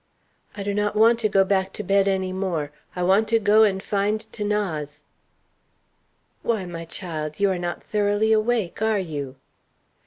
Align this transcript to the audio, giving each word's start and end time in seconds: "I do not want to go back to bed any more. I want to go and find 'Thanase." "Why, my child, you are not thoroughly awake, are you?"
"I 0.57 0.63
do 0.63 0.73
not 0.73 0.95
want 0.95 1.19
to 1.19 1.29
go 1.29 1.43
back 1.43 1.71
to 1.73 1.83
bed 1.83 2.07
any 2.07 2.33
more. 2.33 2.71
I 2.95 3.03
want 3.03 3.27
to 3.27 3.37
go 3.37 3.61
and 3.61 3.83
find 3.83 4.19
'Thanase." 4.19 5.05
"Why, 6.41 6.65
my 6.65 6.85
child, 6.85 7.39
you 7.39 7.51
are 7.51 7.59
not 7.59 7.83
thoroughly 7.83 8.33
awake, 8.33 8.81
are 8.81 8.97
you?" 8.97 9.35